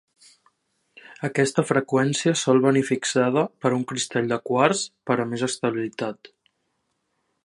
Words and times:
Aquesta 1.27 1.63
freqüència 1.71 2.33
sol 2.43 2.63
venir 2.65 2.83
fixada 2.87 3.45
per 3.65 3.73
un 3.77 3.83
cristall 3.93 4.33
de 4.35 4.41
quars 4.51 4.83
per 5.11 5.21
a 5.27 5.31
més 5.35 5.45
estabilitat. 5.53 6.33